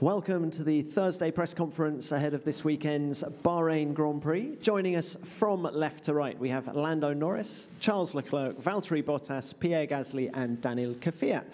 [0.00, 4.56] Welcome to the Thursday press conference ahead of this weekend's Bahrain Grand Prix.
[4.62, 9.86] Joining us from left to right, we have Lando Norris, Charles Leclerc, Valtteri Bottas, Pierre
[9.86, 11.44] Gasly, and Daniel Kvyat.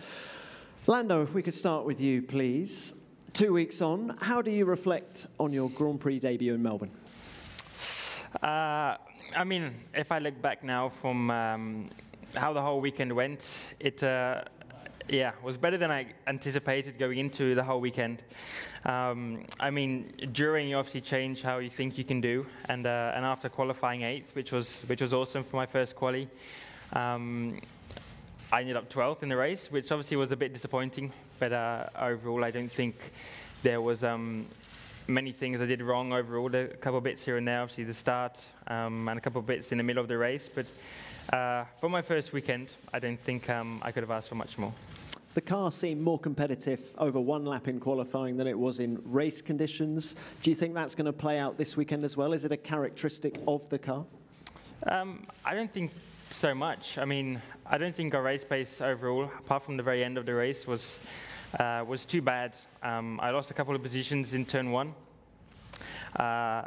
[0.87, 2.95] Lando, if we could start with you, please.
[3.33, 6.93] Two weeks on, how do you reflect on your Grand Prix debut in Melbourne?
[8.41, 8.95] Uh,
[9.37, 11.91] I mean, if I look back now from um,
[12.37, 14.43] how the whole weekend went, it uh,
[15.09, 18.23] yeah, it was better than I anticipated going into the whole weekend.
[18.85, 23.13] Um, I mean, during you obviously change how you think you can do, and uh,
[23.15, 26.29] and after qualifying eighth, which was which was awesome for my first quali,
[26.93, 27.61] um,
[28.53, 31.13] I ended up 12th in the race, which obviously was a bit disappointing.
[31.39, 33.13] But uh, overall, I don't think
[33.63, 34.47] there was um,
[35.09, 36.55] many things I did wrong overall.
[36.55, 39.47] A couple of bits here and there, obviously the start, um, and a couple of
[39.47, 40.49] bits in the middle of the race.
[40.49, 40.71] But
[41.33, 44.59] uh, for my first weekend, I don't think um, I could have asked for much
[44.59, 44.73] more.
[45.35, 49.43] The car seemed more competitive over one lap in qualifying than it was in race
[49.43, 50.17] conditions.
[50.43, 52.33] Do you think that's going to play out this weekend as well?
[52.33, 54.07] Is it a characteristic of the car?
[54.87, 55.93] Um, I don't think
[56.31, 56.97] so much.
[56.97, 60.25] I mean, I don't think our race pace overall, apart from the very end of
[60.25, 61.01] the race, was
[61.59, 62.57] uh, was too bad.
[62.83, 64.95] Um, I lost a couple of positions in turn one.
[66.15, 66.63] Uh,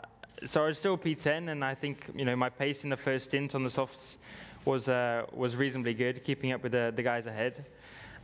[0.45, 3.25] so I was still P10, and I think you know my pace in the first
[3.25, 4.17] stint on the softs
[4.65, 7.65] was uh, was reasonably good, keeping up with the, the guys ahead.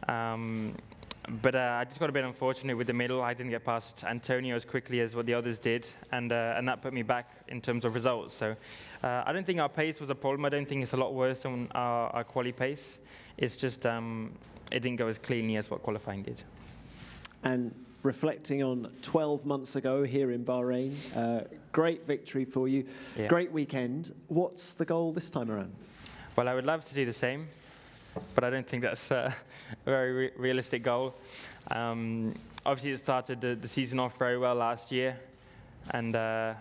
[0.08, 0.76] Um,
[1.42, 3.22] but uh, I just got a bit unfortunate with the middle.
[3.22, 6.68] I didn't get past Antonio as quickly as what the others did, and uh, and
[6.68, 8.34] that put me back in terms of results.
[8.34, 8.56] So
[9.04, 10.46] uh, I don't think our pace was a problem.
[10.46, 13.00] I don't think it's a lot worse than our, our quali pace.
[13.38, 14.32] It's just um,
[14.72, 16.42] it didn't go as cleanly as what qualifying did.
[17.44, 22.86] And reflecting on 12 months ago here in Bahrain, uh, great victory for you,
[23.18, 23.28] yeah.
[23.28, 24.14] great weekend.
[24.28, 25.74] What's the goal this time around?
[26.36, 27.48] Well, I would love to do the same
[28.34, 29.36] but I don't think that's a
[29.86, 31.16] very re realistic goal.
[31.72, 32.34] Um,
[32.66, 35.18] obviously, it started the, the, season off very well last year,
[35.92, 36.54] and uh,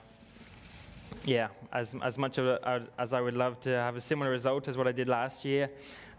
[1.24, 4.76] yeah, as as much a, as I would love to have a similar result as
[4.76, 5.70] what I did last year,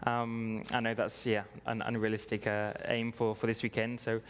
[0.04, 4.00] um, I know that's yeah an unrealistic uh, aim for for this weekend.
[4.00, 4.20] So,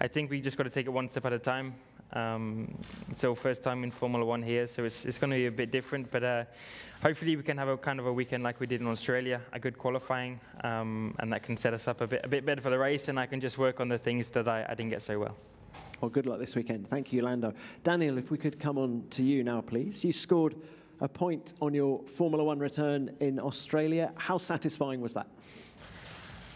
[0.00, 1.74] I think we just got to take it one step at a time.
[2.12, 2.78] Um,
[3.12, 5.72] so first time in Formula One here, so it's, it's going to be a bit
[5.72, 6.44] different, but uh,
[7.02, 9.58] hopefully we can have a kind of a weekend like we did in Australia, a
[9.58, 12.70] good qualifying, um, and that can set us up a bit, a bit better for
[12.70, 15.02] the race, and I can just work on the things that I, I didn't get
[15.02, 15.36] so well.
[16.04, 16.90] Well, good luck this weekend.
[16.90, 17.54] Thank you, Lando.
[17.82, 20.04] Daniel, if we could come on to you now, please.
[20.04, 20.54] You scored
[21.00, 24.12] a point on your Formula One return in Australia.
[24.16, 25.26] How satisfying was that?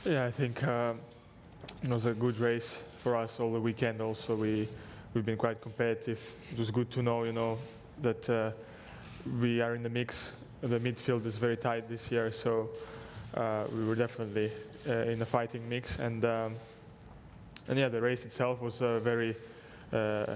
[0.05, 0.93] Yeah, I think uh,
[1.83, 4.03] it was a good race for us all the weekend.
[4.03, 4.69] Also, we
[5.15, 6.21] we've been quite competitive.
[6.53, 7.57] It was good to know, you know,
[8.03, 8.51] that uh,
[9.41, 10.33] we are in the mix.
[10.61, 12.69] The midfield is very tight this year, so
[13.33, 14.53] uh, we were definitely
[14.87, 15.99] uh, in a fighting mix.
[15.99, 16.55] And um,
[17.69, 19.37] and yeah, the race itself was uh, very
[19.93, 20.35] uh,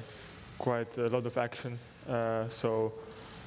[0.58, 1.78] quite a lot of action.
[2.08, 2.92] Uh, so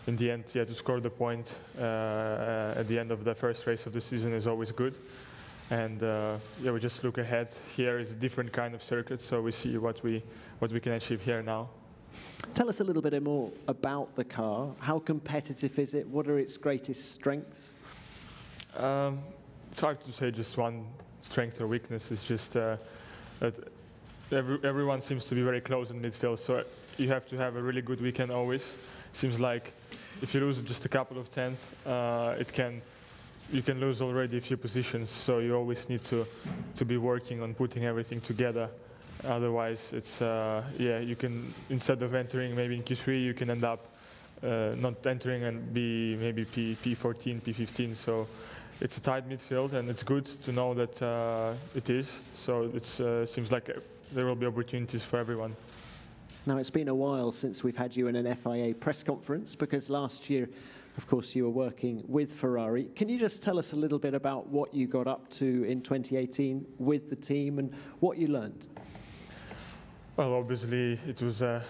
[0.07, 3.85] in the end, yeah, to score the point at the end of the first race
[3.85, 4.95] of the season is always good.
[5.71, 7.47] And uh, yeah, we just look ahead.
[7.75, 10.21] Here is a different kind of circuit, so we see what we
[10.59, 11.69] what we can achieve here now.
[12.53, 14.69] Tell us a little bit more about the car.
[14.79, 16.07] How competitive is it?
[16.07, 17.73] What are its greatest strengths?
[18.77, 19.19] Um,
[19.71, 20.85] it's hard to say just one
[21.21, 22.11] strength or weakness.
[22.11, 22.77] It's just uh,
[24.31, 26.63] every, everyone seems to be very close in midfield, so
[26.97, 28.75] you have to have a really good weekend always.
[29.13, 29.71] Seems like
[30.21, 32.81] if you lose just a couple of tenths, uh, it can
[33.51, 36.25] you can lose already a few positions, so you always need to,
[36.75, 38.69] to be working on putting everything together.
[39.23, 43.63] Otherwise, it's, uh, yeah, you can, instead of entering maybe in Q3, you can end
[43.63, 43.85] up
[44.43, 47.95] uh, not entering and be maybe P, P14, P15.
[47.95, 48.27] So
[48.81, 52.19] it's a tight midfield, and it's good to know that uh, it is.
[52.35, 53.69] So it uh, seems like
[54.13, 55.55] there will be opportunities for everyone.
[56.45, 59.89] Now, it's been a while since we've had you in an FIA press conference because
[59.89, 60.47] last year
[60.97, 62.85] of course, you were working with Ferrari.
[62.95, 65.81] Can you just tell us a little bit about what you got up to in
[65.81, 68.67] 2018 with the team and what you learned?
[70.15, 71.41] Well, obviously, it was.
[71.41, 71.61] Uh,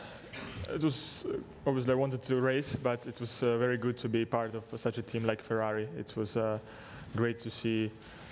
[0.69, 4.09] it was uh, obviously I wanted to race, but it was uh, very good to
[4.09, 5.87] be part of such a team like Ferrari.
[5.97, 6.59] It was uh,
[7.15, 7.91] great to see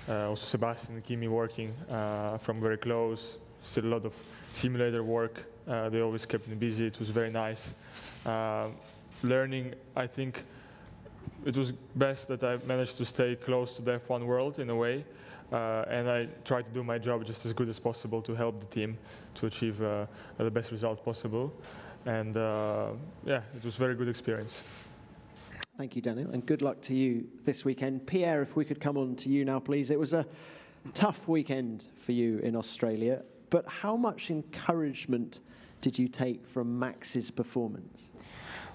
[0.10, 3.38] uh, also Sebastian and Kimi working uh, from very close.
[3.64, 4.14] Still a lot of
[4.54, 5.44] simulator work.
[5.66, 6.88] they always kept me busy.
[6.88, 7.74] It was very nice.
[9.24, 10.44] learning, I think,
[11.46, 14.76] it was best that I managed to stay close to the F1 world in a
[14.76, 15.06] way.
[15.52, 18.60] Uh, and I tried to do my job just as good as possible to help
[18.60, 18.98] the team
[19.36, 20.06] to achieve uh,
[20.38, 21.54] the best result possible.
[22.06, 22.90] And uh,
[23.26, 24.62] yeah, it was a very good experience.
[25.78, 28.06] Thank you, Daniel, and good luck to you this weekend.
[28.08, 29.90] Pierre, if we could come on to you now, please.
[29.90, 30.26] It was a
[30.94, 33.24] tough weekend for you in Australia.
[33.54, 35.40] But how much encouragement
[35.80, 38.12] did you take from Max's performance?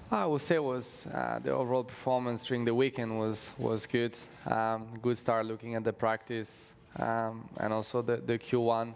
[0.09, 4.17] I would say it was uh, the overall performance during the weekend was was good.
[4.45, 8.95] Um, good start looking at the practice um, and also the, the Q1.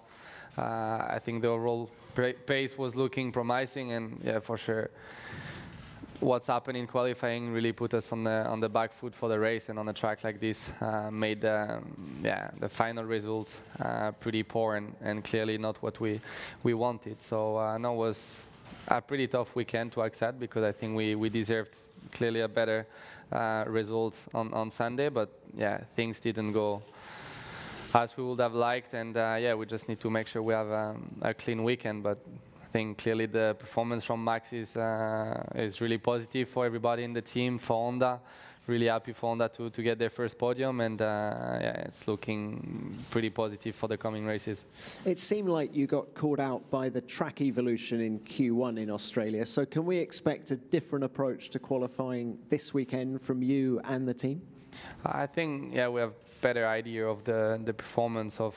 [0.57, 1.89] Uh, I think the overall
[2.45, 4.89] pace was looking promising, and yeah, for sure,
[6.23, 9.39] what's happened in qualifying really put us on the on the back foot for the
[9.39, 11.81] race, and on a track like this uh, made the
[12.23, 16.19] yeah the final result uh, pretty poor and, and clearly not what we
[16.63, 17.21] we wanted.
[17.21, 18.43] So uh, no, was
[18.87, 21.77] a pretty tough weekend to accept because I think we we deserved
[22.11, 22.87] clearly a better
[23.31, 26.81] uh, result on on Sunday, but yeah, things didn't go
[27.95, 30.53] as we would have liked, and uh, yeah, we just need to make sure we
[30.53, 32.17] have um, a clean weekend, but
[32.73, 37.21] think clearly the performance from Max is uh, is really positive for everybody in the
[37.21, 37.59] team.
[37.59, 38.19] For Honda,
[38.65, 42.97] really happy for Honda to, to get their first podium, and uh, yeah, it's looking
[43.11, 44.65] pretty positive for the coming races.
[45.05, 49.45] It seemed like you got caught out by the track evolution in Q1 in Australia.
[49.45, 54.15] So can we expect a different approach to qualifying this weekend from you and the
[54.15, 54.41] team?
[55.05, 58.55] I think yeah we have better idea of the the performance of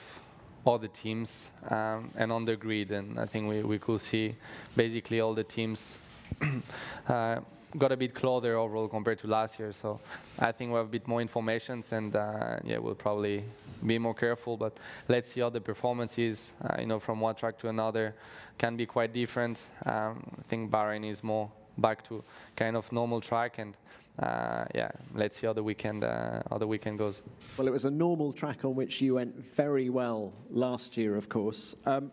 [0.67, 2.91] all the teams um, and on the grid.
[2.91, 4.35] And I think we, we could see
[4.77, 6.01] basically all the teams
[7.09, 7.41] uh,
[7.79, 9.73] got a bit closer overall compared to last year.
[9.73, 10.01] So
[10.39, 13.45] I think we have a bit more information and uh, yeah, we'll probably
[13.87, 14.57] be more careful.
[14.57, 14.77] But
[15.09, 16.53] let's see how the performance is.
[16.63, 18.15] Uh, you know, from one track to another
[18.59, 19.71] can be quite different.
[19.85, 22.25] Um, I think Bahrain is more back to
[22.57, 23.75] kind of normal track and
[24.19, 27.23] uh, yeah, let's see how the weekend uh, how the weekend goes.
[27.57, 31.29] Well, it was a normal track on which you went very well last year, of
[31.29, 31.75] course.
[31.85, 32.11] Um,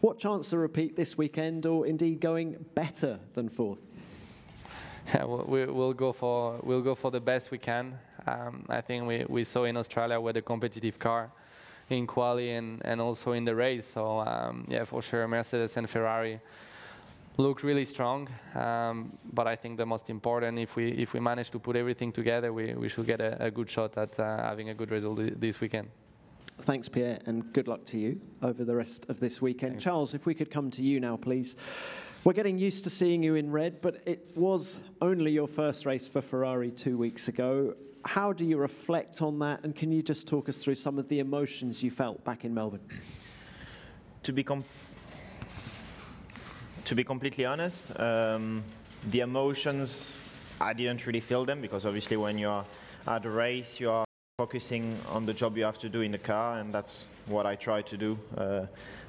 [0.00, 3.80] what chance to repeat this weekend, or indeed going better than fourth?
[5.14, 7.96] Yeah, we, will go for we'll go for the best we can.
[8.26, 11.30] Um, I think we, we saw in Australia with a competitive car
[11.88, 13.86] in quali and, and also in the race.
[13.86, 16.40] So um, yeah, for sure, Mercedes and Ferrari
[17.36, 18.28] look really strong.
[18.54, 22.12] Um, but I think the most important, if we if we manage to put everything
[22.12, 25.20] together, we, we should get a, a good shot at uh, having a good result
[25.40, 25.88] this weekend.
[26.62, 29.72] Thanks, Pierre, and good luck to you over the rest of this weekend.
[29.72, 29.84] Thanks.
[29.84, 31.56] Charles, if we could come to you now, please.
[32.24, 36.08] We're getting used to seeing you in red, but it was only your first race
[36.08, 37.74] for Ferrari two weeks ago.
[38.04, 41.08] How do you reflect on that, and can you just talk us through some of
[41.08, 42.80] the emotions you felt back in Melbourne?
[44.22, 44.42] To be
[46.86, 48.62] to be completely honest, um,
[49.10, 50.16] the emotions,
[50.60, 52.64] I didn't really feel them because obviously when you're
[53.08, 54.04] at a race, you are
[54.38, 57.56] focusing on the job you have to do in the car, and that's what I
[57.56, 58.66] try to do uh,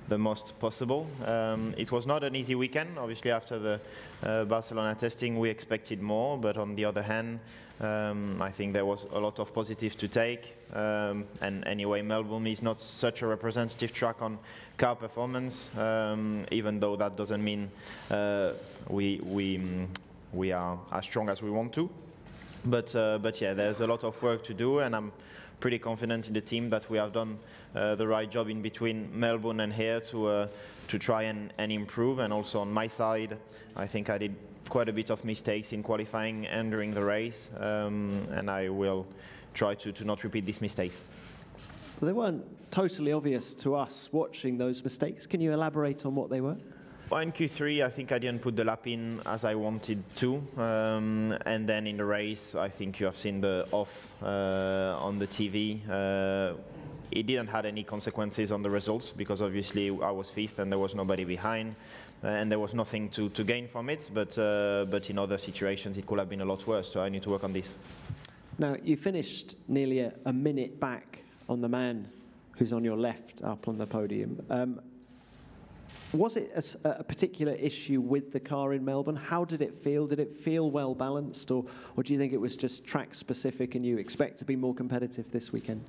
[0.07, 1.07] the most possible.
[1.25, 2.98] Um, it was not an easy weekend.
[2.98, 3.80] Obviously, after the
[4.24, 7.39] uh, Barcelona testing, we expected more, but on the other hand,
[7.80, 10.56] um, I think there was a lot of positives to take.
[10.74, 14.39] Um, and anyway, Melbourne is not such a representative track on
[14.77, 17.69] car performance, um, even though that doesn't mean
[18.10, 18.53] uh,
[18.89, 19.62] we, we,
[20.33, 21.89] we are as strong as we want to.
[22.65, 25.12] But, uh, but yeah, there's a lot of work to do, and I'm
[25.59, 27.38] pretty confident in the team that we have done
[27.75, 30.48] uh, the right job in between Melbourne and here to, uh,
[30.88, 32.19] to try and, and improve.
[32.19, 33.38] And also on my side,
[33.75, 34.36] I think I did
[34.69, 39.07] quite a bit of mistakes in qualifying and during the race, um, and I will
[39.54, 41.04] try to, to not repeat these mistakes.
[42.01, 45.25] They weren't totally obvious to us watching those mistakes.
[45.25, 46.57] Can you elaborate on what they were?
[47.09, 50.43] Well, in Q3, I think I didn't put the lap in as I wanted to.
[50.58, 55.17] Um, and then in the race, I think you have seen the off uh, on
[55.17, 55.79] the TV.
[55.89, 56.58] Uh,
[57.10, 60.79] it didn't have any consequences on the results because obviously I was fifth and there
[60.79, 61.75] was nobody behind.
[62.22, 65.38] Uh, and there was nothing to, to gain from it, but, uh, but in other
[65.38, 67.77] situations it could have been a lot worse, so I need to work on this.
[68.58, 72.10] Now, you finished nearly a, a minute back on the man
[72.58, 74.43] who's on your left up on the podium.
[74.50, 74.81] Um,
[76.13, 79.15] was it a, a, particular issue with the car in Melbourne?
[79.15, 80.08] How did it feel?
[80.08, 81.65] Did it feel well balanced, or,
[81.96, 84.74] or do you think it was just track specific and you expect to be more
[84.74, 85.84] competitive this weekend?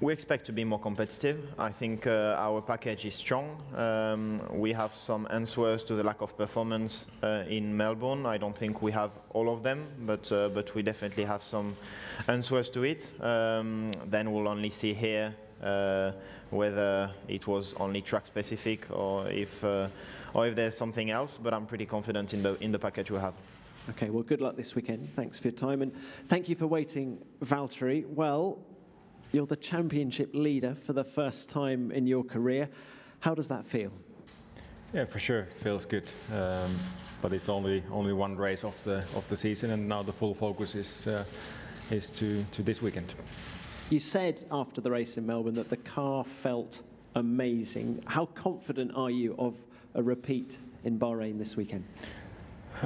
[0.00, 1.52] We expect to be more competitive.
[1.58, 3.60] I think uh, our package is strong.
[3.74, 8.24] Um, we have some answers to the lack of performance uh, in Melbourne.
[8.24, 11.76] I don't think we have all of them, but uh, but we definitely have some
[12.28, 13.12] answers to it.
[13.20, 15.34] Um, then we'll only see here
[16.50, 19.88] whether it was only track specific or if uh,
[20.34, 21.38] or if there's something else.
[21.42, 23.34] But I'm pretty confident in the in the package we have.
[23.90, 25.08] Okay, well, good luck this weekend.
[25.16, 25.92] Thanks for your time and
[26.28, 28.06] thank you for waiting, Valtteri.
[28.06, 28.58] Well,
[29.32, 32.68] you're the championship leader for the first time in your career.
[33.20, 33.90] How does that feel?
[34.92, 36.04] Yeah, for sure, feels good.
[36.32, 36.74] Um,
[37.20, 40.34] but it's only only one race of the of the season, and now the full
[40.34, 41.24] focus is uh,
[41.90, 43.14] is to to this weekend.
[43.90, 46.82] You said after the race in Melbourne that the car felt
[47.14, 48.02] amazing.
[48.04, 49.54] How confident are you of
[49.94, 51.84] a repeat in Bahrain this weekend?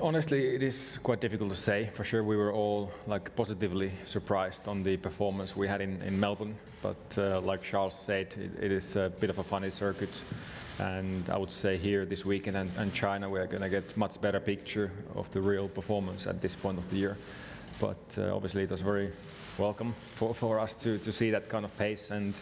[0.01, 1.91] Honestly, it is quite difficult to say.
[1.93, 6.21] For sure, we were all like positively surprised on the performance we had in, in
[6.21, 6.55] Melbourne.
[6.83, 10.23] But uh, like Charles said, it, it is a bit of a funny circuit.
[10.79, 13.97] And I would say here this weekend and, and China, we are going to get
[13.97, 17.17] much better picture of the real performance at this point of the year.
[17.83, 19.11] But uh, obviously, it was very
[19.59, 22.13] welcome for, for us to, to see that kind of pace.
[22.13, 22.33] And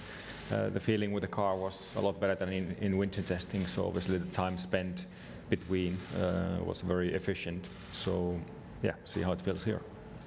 [0.52, 3.66] uh, the feeling with the car was a lot better than in, in winter testing.
[3.66, 5.06] So obviously, the time spent
[5.49, 7.70] between uh, was very efficient.
[7.92, 8.38] So
[8.82, 9.80] yeah, see how it feels here.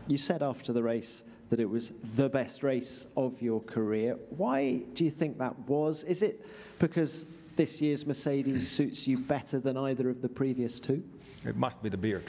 [0.07, 4.17] You said after the race that it was the best race of your career.
[4.31, 6.01] Why do you think that was?
[6.05, 6.43] Is it
[6.79, 11.03] because this year's Mercedes suits you better than either of the previous two?
[11.45, 12.23] It must be the beard.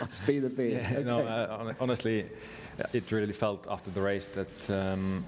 [0.00, 0.82] Must be the beard.
[0.82, 1.02] Yeah, okay.
[1.04, 2.26] no, uh, honestly,
[2.92, 5.24] it really felt after the race that um,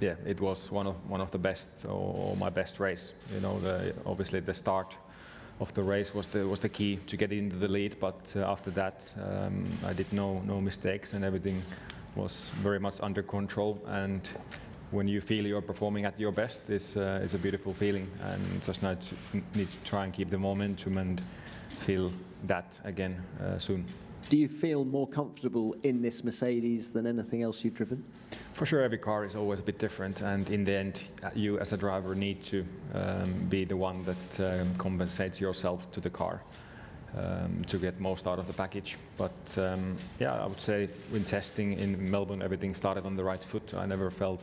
[0.00, 3.12] yeah, it was one of one of the best or my best race.
[3.34, 4.96] You know, the, obviously the start
[5.60, 8.40] of the race was the was the key to get into the lead, but uh,
[8.40, 11.62] after that um, I did no no mistakes and everything
[12.16, 14.28] was very much under control and
[14.92, 18.62] when you feel you're performing at your best, it's, uh, it's a beautiful feeling, and
[18.62, 19.14] just need to,
[19.54, 21.20] need to try and keep the momentum and
[21.80, 22.12] feel
[22.44, 23.84] that again uh, soon.
[24.28, 28.04] Do you feel more comfortable in this Mercedes than anything else you've driven?
[28.52, 31.58] For sure, every car is always a bit different, and in the end, uh, you
[31.58, 36.10] as a driver need to um, be the one that um, compensates yourself to the
[36.10, 36.42] car.
[37.14, 38.96] Um, to get most out of the package.
[39.18, 43.44] But um, yeah, I would say when testing in Melbourne, everything started on the right
[43.44, 43.74] foot.
[43.74, 44.40] I never felt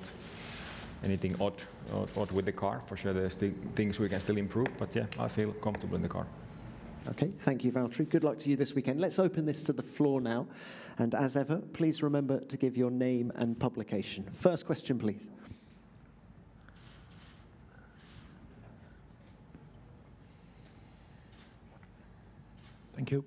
[1.03, 1.55] anything odd,
[1.91, 2.83] odd, odd with the car.
[2.85, 6.03] For sure, there's the things we can still improve, but yeah, I feel comfortable in
[6.03, 6.27] the car.
[7.07, 8.09] Okay, thank you, Valtteri.
[8.09, 8.99] Good luck to you this weekend.
[8.99, 10.47] Let's open this to the floor now.
[10.97, 14.25] And as ever, please remember to give your name and publication.
[14.33, 15.29] First question, please.
[22.95, 23.23] Thank you.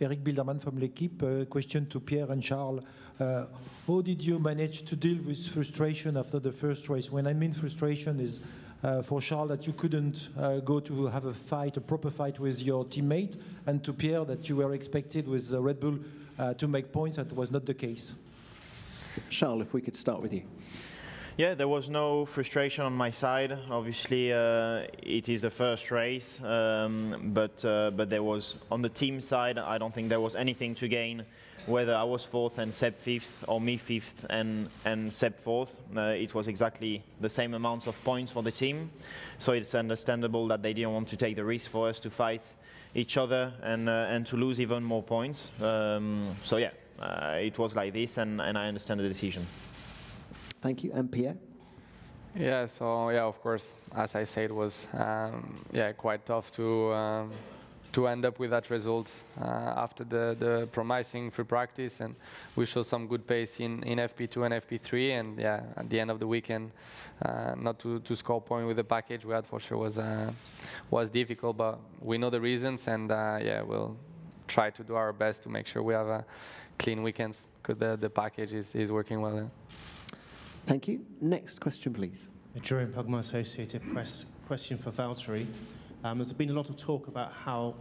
[0.00, 1.22] Eric Bilderman from L'Equipe.
[1.22, 2.82] Uh, question to Pierre and Charles.
[3.20, 3.44] Uh,
[3.86, 7.12] how did you manage to deal with frustration after the first race?
[7.12, 8.40] When I mean frustration is
[9.02, 12.60] for Charles that you couldn't uh, go to have a fight, a proper fight with
[12.60, 13.36] your teammate,
[13.66, 15.98] and to Pierre that you were expected with Red Bull
[16.38, 17.16] uh, to make points.
[17.16, 18.14] That was not the case.
[19.30, 20.42] Charles, if we could start with you.
[21.38, 23.58] Yeah, there was no frustration on my side.
[23.70, 28.90] Obviously, uh, it is the first race, um, but uh, but there was on the
[28.90, 29.56] team side.
[29.56, 31.24] I don't think there was anything to gain,
[31.66, 35.80] whether I was fourth and Seb fifth, or me fifth and and Seb fourth.
[35.96, 38.90] Uh, it was exactly the same amounts of points for the team,
[39.38, 42.54] so it's understandable that they didn't want to take the risk for us to fight
[42.94, 45.52] each other and uh, and to lose even more points.
[45.62, 49.46] Um, so yeah, uh, it was like this, and, and I understand the decision.
[50.60, 50.92] Thank you.
[50.92, 51.36] And Pierre?
[52.34, 56.92] Yeah, so yeah, of course, as I said, it was um, yeah quite tough to
[56.92, 57.32] um,
[57.92, 59.44] to end up with that result uh,
[59.76, 62.14] after the, the promising free practice, and
[62.56, 66.10] we show some good pace in, in FP2 and FP3, and yeah, at the end
[66.10, 66.72] of the weekend,
[67.22, 70.30] uh, not to, to score point with the package we had for sure was uh,
[70.90, 73.96] was difficult, but we know the reasons, and uh, yeah, we'll
[74.48, 76.24] try to do our best to make sure we have a
[76.78, 79.50] clean weekends because the, the package is, is working well.
[80.66, 81.04] Thank you.
[81.20, 82.28] Next question, please.
[82.60, 84.26] Jerome Pugmire, Associated Press.
[84.46, 85.46] Question for Valtteri.
[86.04, 87.74] Um, there's been a lot of talk about how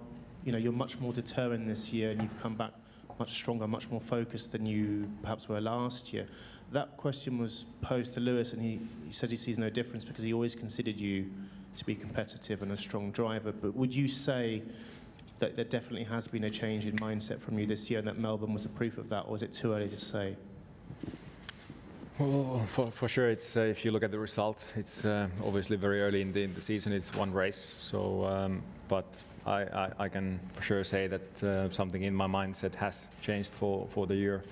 [0.45, 2.71] you know you're much more determined this year, and you've come back
[3.17, 6.27] much stronger, much more focused than you perhaps were last year.
[6.71, 10.23] That question was posed to Lewis, and he, he said he sees no difference because
[10.23, 11.31] he always considered you
[11.77, 13.51] to be competitive and a strong driver.
[13.51, 14.61] But would you say
[15.39, 18.19] that there definitely has been a change in mindset from you this year, and that
[18.19, 20.35] Melbourne was a proof of that, or is it too early to say?
[22.19, 25.77] Well, for, for sure, it's uh, if you look at the results, it's uh, obviously
[25.77, 26.91] very early in the, in the, season.
[26.91, 29.05] It's one race, so um, but
[29.45, 33.53] I, I, I, can for sure say that uh, something in my mindset has changed
[33.53, 34.43] for, for the year.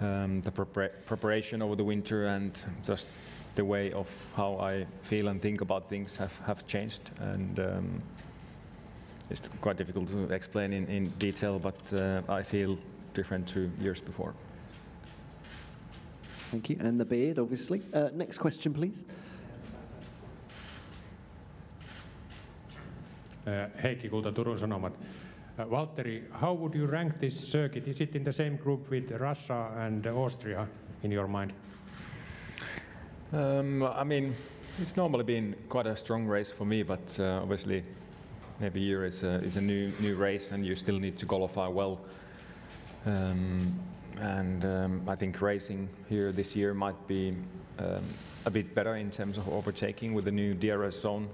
[0.00, 3.08] Um, the prepara preparation over the winter and just
[3.54, 8.02] the way of how I feel and think about things have, have changed, and um,
[9.30, 11.58] it's quite difficult to explain in, in detail.
[11.60, 12.76] But uh, I feel
[13.14, 14.34] different to years before.
[16.50, 16.76] Thank you.
[16.80, 17.82] And the beard, obviously.
[17.92, 19.04] Uh, next question, please.
[23.46, 24.92] Uh, Heikki Kulta, Turun Sanomat.
[25.58, 27.86] Uh, Valtteri, how would you rank this circuit?
[27.86, 30.66] Is it in the same group with Russia and Austria
[31.02, 31.52] in your mind?
[33.32, 34.34] Um, I mean,
[34.80, 37.84] it's normally been quite a strong race for me, but uh, obviously
[38.62, 41.68] every year is a, is a new new race and you still need to qualify
[41.68, 42.00] well.
[43.06, 43.78] Um,
[44.20, 47.34] and um, I think racing here this year might be
[47.78, 48.02] um,
[48.46, 51.28] a bit better in terms of overtaking with the new DRS zone.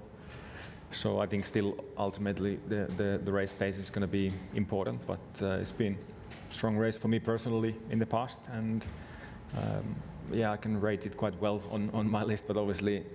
[0.91, 5.05] So I think still ultimately the, the, the race pace is going to be important,
[5.07, 5.97] but uh, it's been
[6.49, 8.85] a strong race for me personally in the past, and
[9.57, 9.95] um,
[10.33, 12.45] yeah, I can rate it quite well on, on my list.
[12.47, 13.05] But obviously,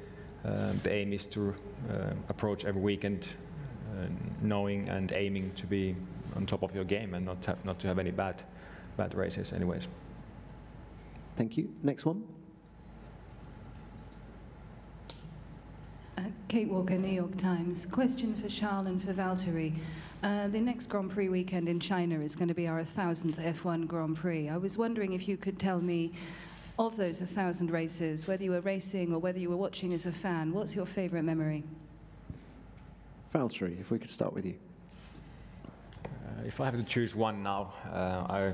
[0.44, 1.54] uh, the aim is to
[1.90, 3.26] uh, approach every weekend
[3.92, 4.06] uh,
[4.40, 5.96] knowing and aiming to be
[6.36, 8.42] on top of your game and not have, not to have any bad
[8.96, 9.88] bad races, anyways.
[11.36, 11.68] Thank you.
[11.82, 12.24] Next one.
[16.16, 17.84] Uh, Kate Walker, New York Times.
[17.84, 19.74] Question for Charles and for Valtteri.
[20.22, 23.86] Uh, the next Grand Prix weekend in China is going to be our 1000th F1
[23.86, 24.48] Grand Prix.
[24.48, 26.12] I was wondering if you could tell me,
[26.78, 30.12] of those 1,000 races, whether you were racing or whether you were watching as a
[30.12, 31.64] fan, what's your favourite memory?
[33.34, 34.54] Valtteri, if we could start with you.
[36.36, 38.52] Uh, if I have to choose one now, uh, I,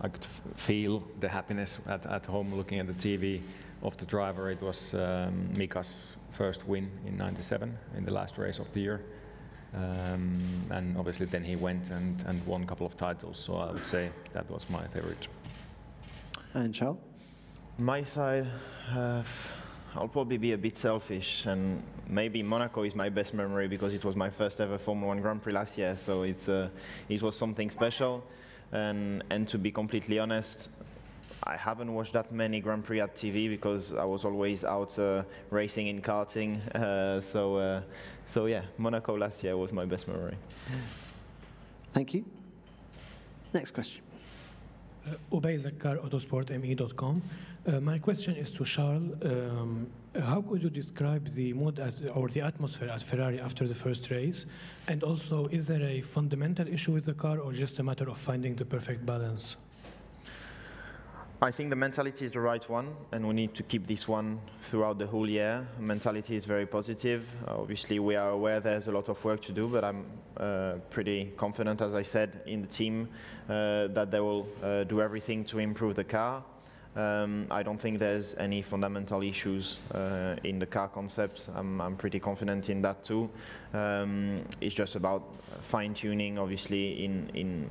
[0.00, 0.24] I could
[0.56, 3.40] feel the happiness at, at home looking at the TV
[3.82, 4.50] of the driver.
[4.50, 9.04] It was um, Mika's first win in 97 in the last race of the year.
[9.74, 10.40] Um,
[10.70, 13.86] and obviously then he went and, and won a couple of titles, so I would
[13.86, 15.26] say that was my favorite.
[16.54, 16.98] And Charles?
[17.76, 18.46] My side,
[18.94, 19.24] uh,
[19.96, 24.04] I'll probably be a bit selfish, and maybe Monaco is my best memory because it
[24.04, 26.68] was my first ever Formula One Grand Prix last year, so it's, uh,
[27.08, 28.24] it was something special.
[28.72, 30.68] And, and to be completely honest,
[31.44, 35.22] I haven't watched that many Grand Prix at TV because I was always out uh,
[35.50, 36.60] racing in karting.
[36.74, 37.82] Uh, so, uh,
[38.26, 40.36] so yeah, Monaco last year was my best memory.
[41.92, 42.24] Thank you.
[43.52, 44.03] Next question.
[45.06, 47.22] Uh, Ubay Zakkar, autosportme.com.
[47.66, 49.12] Uh, my question is to Charles.
[49.22, 49.86] Um,
[50.22, 54.10] how could you describe the mood at, or the atmosphere at Ferrari after the first
[54.10, 54.46] race?
[54.88, 58.16] And also, is there a fundamental issue with the car or just a matter of
[58.16, 59.56] finding the perfect balance?
[61.44, 64.40] I think the mentality is the right one, and we need to keep this one
[64.60, 65.68] throughout the whole year.
[65.78, 67.28] Mentality is very positive.
[67.46, 70.06] Obviously, we are aware there's a lot of work to do, but I'm
[70.38, 73.10] uh, pretty confident, as I said, in the team
[73.46, 76.42] uh, that they will uh, do everything to improve the car.
[76.96, 81.50] Um, I don't think there's any fundamental issues uh, in the car concept.
[81.54, 83.28] I'm, I'm, pretty confident in that too.
[83.74, 87.68] Um, it's just about fine-tuning, obviously, in, in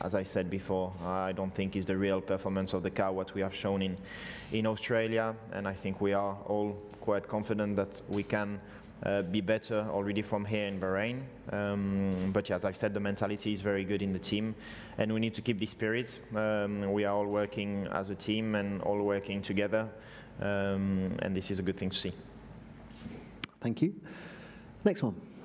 [0.00, 3.34] as I said before, I don't think is the real performance of the car what
[3.34, 3.96] we have shown in,
[4.52, 8.60] in Australia, and I think we are all quite confident that we can
[9.02, 11.22] uh, be better already from here in Bahrain.
[11.52, 14.54] Um, but yeah, as I said, the mentality is very good in the team,
[14.98, 16.20] and we need to keep the spirit.
[16.34, 19.88] Um, we are all working as a team and all working together,
[20.40, 22.12] um, and this is a good thing to see.
[23.60, 23.94] Thank you.
[24.84, 25.37] Next one.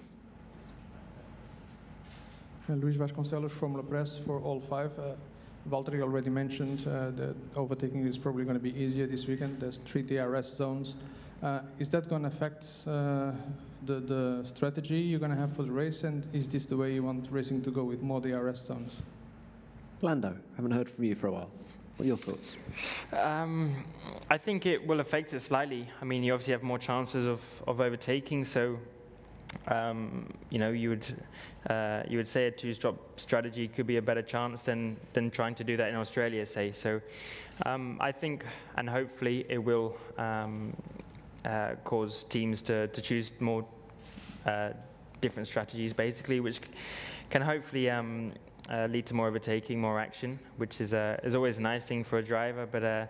[2.82, 4.92] Luis Vasconcelos, Formula Press for all five.
[4.98, 5.14] Uh,
[5.70, 9.60] Valtteri already mentioned uh, that overtaking is probably going to be easier this weekend.
[9.60, 10.96] There's three DRS zones.
[11.42, 13.32] Uh, is that going to affect uh,
[13.86, 16.04] the, the strategy you're going to have for the race?
[16.04, 18.96] And is this the way you want racing to go with more DRS zones?
[20.02, 21.50] Lando, haven't heard from you for a while.
[21.96, 22.58] What are your thoughts?
[23.14, 23.86] Um,
[24.30, 25.88] I think it will affect it slightly.
[26.02, 28.80] I mean, you obviously have more chances of, of overtaking, so
[29.68, 31.24] um, you know, you would
[31.70, 35.56] uh, you would say a two-stop strategy could be a better chance than than trying
[35.56, 36.72] to do that in Australia, say.
[36.72, 37.02] So,
[37.66, 40.76] um, I think, and hopefully, it will um,
[41.46, 43.66] uh, cause teams to to choose more
[44.46, 44.72] uh,
[45.22, 46.60] different strategies, basically, which
[47.30, 47.90] can hopefully.
[47.90, 48.34] Um,
[48.70, 52.02] uh, lead to more overtaking, more action, which is, uh, is always a nice thing
[52.02, 53.06] for a driver, but uh,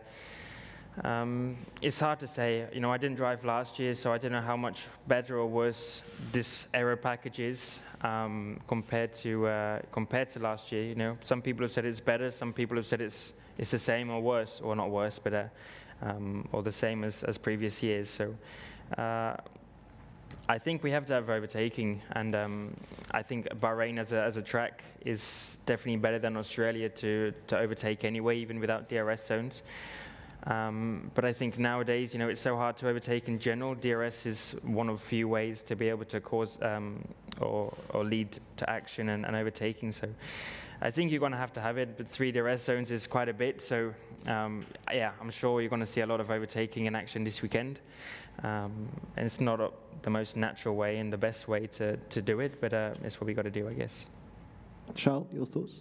[1.02, 2.68] um, it's hard to say.
[2.72, 5.48] You know, I didn't drive last year, so I don't know how much better or
[5.48, 10.84] worse this aero package is um, compared to uh, compared to last year.
[10.84, 12.30] You know, some people have said it's better.
[12.30, 15.44] Some people have said it's it's the same or worse, or not worse, but uh,
[16.04, 18.10] um, or the same as, as previous years.
[18.10, 18.36] So.
[18.98, 19.36] Uh,
[20.50, 22.74] I think we have to have overtaking, and um,
[23.12, 27.58] I think Bahrain as a, as a track is definitely better than Australia to, to
[27.58, 29.64] overtake anyway, even without DRS zones.
[30.46, 33.76] Um, but I think nowadays, you know, it's so hard to overtake in general.
[33.76, 37.08] DRS is one of few ways to be able to cause um,
[37.40, 39.94] or, or, lead to action and, and, overtaking.
[39.94, 40.10] So
[40.82, 43.30] I think you're going to have to have it, but three DRS zones is quite
[43.30, 43.62] a bit.
[43.62, 43.94] So
[44.28, 47.42] um, yeah, I'm sure you're going to see a lot of overtaking in action this
[47.42, 47.80] weekend.
[48.44, 52.22] Um, and it's not a, the most natural way and the best way to, to
[52.22, 54.08] do it, but uh, it's what we got to do, I guess.
[54.96, 55.80] Charles, your thoughts?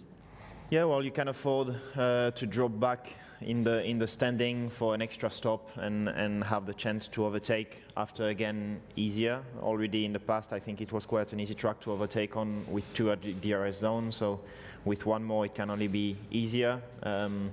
[0.69, 3.09] Yeah, well, you can afford uh, to drop back
[3.41, 7.25] in the in the standing for an extra stop and and have the chance to
[7.25, 9.41] overtake after again easier.
[9.61, 12.65] Already in the past, I think it was quite an easy track to overtake on
[12.69, 14.11] with two at the DRS zone.
[14.11, 14.39] So
[14.85, 16.81] with one more, it can only be easier.
[17.03, 17.51] Um,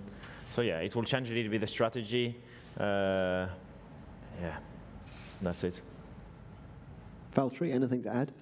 [0.48, 2.36] so yeah, it will change a little bit the strategy.
[2.78, 3.46] Uh,
[4.40, 4.56] yeah,
[5.42, 5.82] that's it.
[7.34, 8.32] Valtteri, anything to add?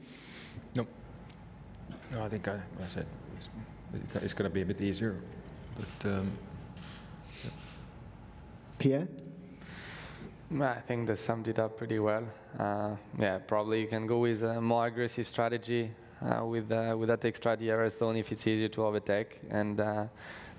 [0.74, 0.86] No,
[2.12, 5.16] no I think I, I said it's, it's going to be a bit easier,
[5.76, 6.32] but um,
[8.78, 9.08] Pierre?
[10.62, 12.24] I think they summed it up pretty well.
[12.58, 15.90] Uh, yeah, probably you can go with a more aggressive strategy
[16.22, 19.40] uh, with uh, with that extra DRS zone if it's easier to overtake.
[19.50, 20.06] And uh,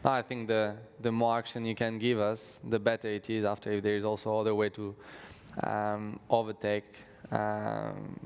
[0.06, 3.46] I think the the more action you can give us, the better it is.
[3.46, 4.96] After if there is also other way to
[5.64, 6.96] um, overtake.
[7.32, 8.18] Um,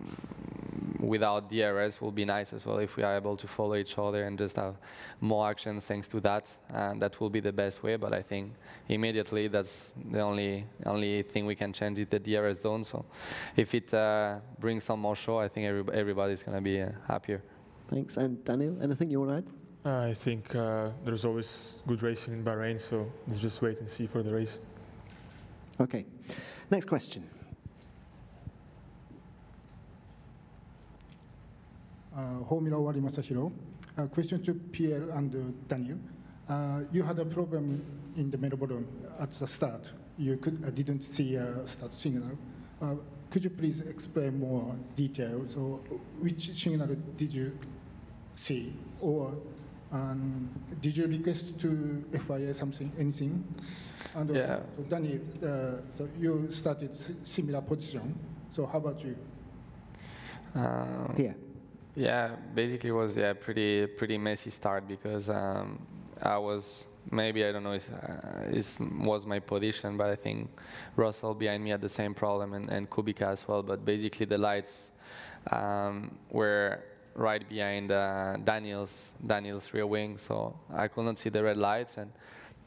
[1.04, 4.24] without DRS will be nice as well if we are able to follow each other
[4.24, 4.76] and just have
[5.22, 6.52] more action thanks to that.
[6.70, 7.96] And that will be the best way.
[7.98, 8.54] But I think
[8.88, 12.84] immediately that's the only only thing we can change is the DRS zone.
[12.84, 13.06] So
[13.56, 16.90] if it uh, brings some more show, I think every, everybody's going to be uh,
[17.08, 17.44] happier.
[17.90, 18.18] Thanks.
[18.18, 19.48] And Daniel, anything you want to add?
[19.86, 24.08] I think uh, there's always good racing in Bahrain, so let's just wait and see
[24.08, 24.58] for the race.
[25.80, 26.06] Okay.
[26.72, 27.30] Next question.
[32.16, 33.52] Uh, Formula One Masahiro.
[33.98, 35.98] Uh, question to Pierre and uh, Daniel.
[36.48, 37.84] Uh, you had a problem
[38.16, 38.86] in the Melbourne
[39.20, 39.92] at the start.
[40.18, 42.38] You could, uh, didn't see a start signal.
[42.82, 42.96] Uh,
[43.32, 45.56] could you please explain more details?
[45.56, 45.80] Or
[46.20, 47.58] which signal did you
[48.36, 48.74] see?
[49.02, 49.34] Or
[49.92, 50.50] um,
[50.82, 53.44] did you request to FIA something, anything?
[54.16, 54.60] And Yeah.
[54.78, 55.20] so Daniel,
[55.90, 56.92] so you started
[57.26, 58.14] similar position.
[58.52, 59.16] So how about you?
[60.54, 61.34] Um, Yeah.
[61.96, 65.86] Yeah, basically was yeah pretty pretty messy start because um,
[66.22, 70.50] I was maybe I don't know if uh, it was my position, but I think
[70.96, 73.62] Russell behind me had the same problem and, and Kubica as well.
[73.62, 74.90] But basically the lights
[75.52, 76.84] um, were
[77.16, 81.98] right behind uh, Daniel's Daniel's rear wing, so I could not see the red lights
[81.98, 82.12] and.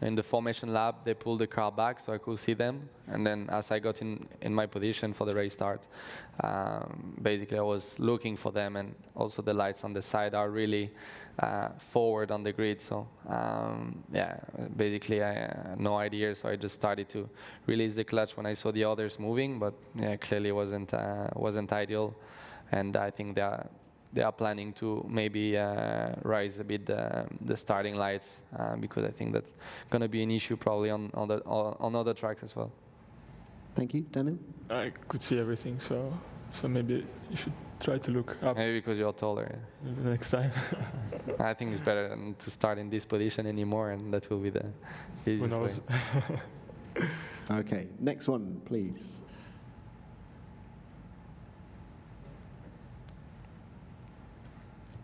[0.02, 2.88] In the formation lap, they pulled the car back so I could see them.
[3.08, 5.86] And then as I got in, in my position for the race start,
[6.42, 8.76] um, basically I was looking for them.
[8.76, 10.90] And also the lights on the side are really
[11.38, 12.82] uh, forward on the grid.
[12.82, 14.38] So um, yeah,
[14.76, 16.34] basically I uh, no idea.
[16.34, 17.28] So I just started to
[17.66, 19.58] release the clutch when I saw the others moving.
[19.58, 22.14] But yeah, clearly wasn't uh, wasn't ideal.
[22.70, 23.66] And I think are
[24.16, 29.04] they are planning to maybe uh, raise a bit the, the starting lights uh, because
[29.04, 29.52] I think that's
[29.90, 32.72] going to be an issue probably on on, the, on other tracks as well.
[33.74, 34.38] Thank you, Daniel.
[34.70, 35.96] I could see everything, so
[36.58, 39.46] so maybe you should try to look up Maybe because you're taller.
[39.84, 40.10] yeah.
[40.10, 40.50] next time.
[41.38, 44.50] I think it's better than to start in this position anymore, and that will be
[44.50, 44.72] the
[45.24, 46.40] Who easiest way.
[47.50, 47.86] Okay.
[48.00, 49.20] Next one, please.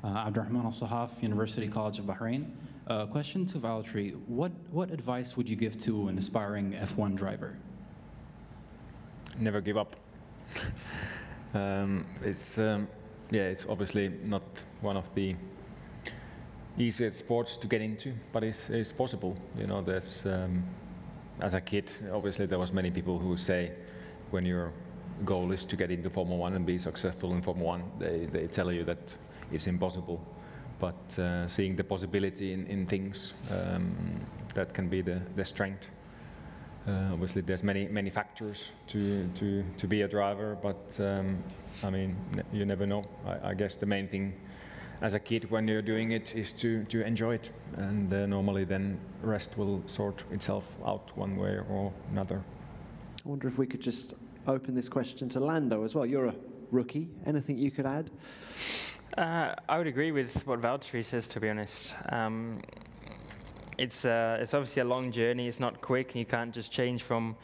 [0.04, 2.50] Uh, Abdurrahman Al Sahaf, University College of Bahrain.
[2.88, 7.56] Uh, question to Valtteri what, what advice would you give to an aspiring F1 driver?
[9.38, 9.96] never give up.
[11.54, 12.88] um, it's um,
[13.30, 14.42] yeah, it's obviously not
[14.80, 15.34] one of the
[16.78, 19.36] easiest sports to get into, but it's, it's possible.
[19.58, 20.64] You know, there's um,
[21.40, 23.72] as a kid, obviously there was many people who say
[24.30, 24.72] when your
[25.24, 28.46] goal is to get into Formula One and be successful in Formula One, they, they
[28.46, 28.98] tell you that
[29.52, 30.20] it's impossible.
[30.78, 33.94] But uh, seeing the possibility in, in things, um,
[34.54, 35.88] that can be the, the strength.
[36.86, 41.38] Uh, obviously, there's many many factors to to to be a driver, but um,
[41.84, 42.16] I mean,
[42.52, 43.04] you never know.
[43.24, 44.34] I, I guess the main thing
[45.00, 48.64] as a kid when you're doing it is to to enjoy it, and uh, normally
[48.64, 52.42] then rest will sort itself out one way or another.
[53.24, 54.14] I wonder if we could just
[54.48, 56.04] open this question to Lando as well.
[56.04, 56.34] You're a
[56.72, 57.08] rookie.
[57.24, 58.10] Anything you could add?
[59.16, 61.94] Uh, I would agree with what Valtteri says, to be honest.
[62.08, 62.62] Um,
[63.76, 67.02] it's, uh, it's obviously a long journey, it's not quick, and you can't just change
[67.02, 67.36] from,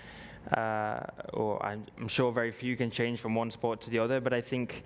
[0.56, 1.00] uh,
[1.34, 4.32] or I'm, I'm sure very few can change from one sport to the other, but
[4.32, 4.82] I think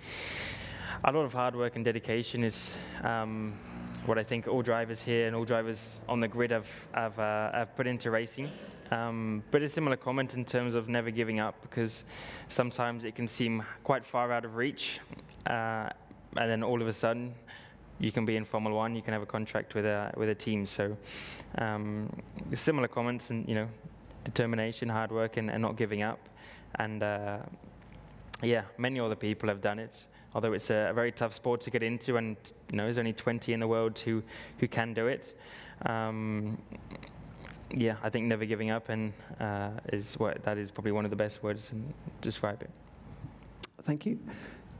[1.05, 3.53] a lot of hard work and dedication is um,
[4.05, 7.51] what I think all drivers here and all drivers on the grid have, have, uh,
[7.53, 8.49] have put into racing.
[8.91, 12.03] Um, but a similar comment in terms of never giving up because
[12.49, 14.99] sometimes it can seem quite far out of reach.
[15.47, 15.89] Uh,
[16.35, 17.33] and then all of a sudden,
[17.99, 20.35] you can be in Formula One, you can have a contract with a, with a
[20.35, 20.65] team.
[20.65, 20.97] So
[21.57, 22.09] um,
[22.53, 23.67] similar comments and, you know,
[24.23, 26.19] determination, hard work, and, and not giving up.
[26.75, 27.37] And uh,
[28.41, 30.07] yeah, many other people have done it.
[30.35, 32.35] Although it's a, a very tough sport to get into, and
[32.71, 34.23] you know, there's only 20 in the world who,
[34.57, 35.35] who can do it.
[35.85, 36.57] Um,
[37.75, 41.11] yeah, I think never giving up and uh, is what that is probably one of
[41.11, 41.75] the best words to
[42.21, 42.69] describe it.
[43.83, 44.19] Thank you.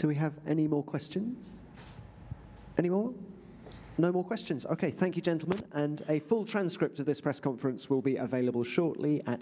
[0.03, 1.51] Do we have any more questions?
[2.77, 3.13] Any more?
[3.97, 4.65] No more questions.
[4.65, 5.63] Okay, thank you, gentlemen.
[5.71, 9.41] And a full transcript of this press conference will be available shortly at